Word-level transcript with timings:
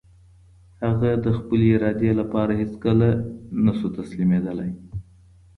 هغه 0.85 1.11
د 1.23 1.25
خپلې 1.37 1.67
ارادې 1.77 2.11
لپاره 2.19 2.51
هېڅکله 2.61 3.09
نه 3.65 3.73
شو 3.77 3.87
تسليمېدلی. 3.97 4.71